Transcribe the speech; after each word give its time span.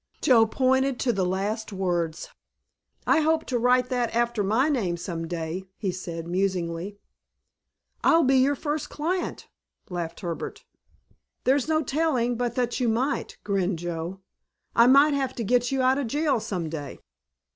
Joe 0.19 0.47
pointed 0.47 0.99
to 1.01 1.13
the 1.13 1.27
last 1.27 1.71
words. 1.71 2.29
"I 3.05 3.19
hope 3.19 3.45
to 3.45 3.59
write 3.59 3.89
that 3.89 4.15
after 4.15 4.43
my 4.43 4.67
name 4.67 4.97
some 4.97 5.27
day," 5.27 5.65
he 5.77 5.91
said 5.91 6.27
musingly. 6.27 6.97
"I'll 8.03 8.23
be 8.23 8.37
your 8.37 8.55
first 8.55 8.89
client," 8.89 9.47
laughed 9.91 10.21
Herbert. 10.21 10.65
"There's 11.43 11.67
no 11.67 11.83
telling 11.83 12.35
but 12.35 12.55
that 12.55 12.79
you 12.79 12.89
might," 12.89 13.37
grinned 13.43 13.77
Joe; 13.77 14.21
"I 14.75 14.87
might 14.87 15.13
have 15.13 15.33
to 15.35 15.43
get 15.43 15.71
you 15.71 15.83
out 15.83 15.99
of 15.99 16.07
jail 16.07 16.39
some 16.39 16.67
day." 16.67 16.97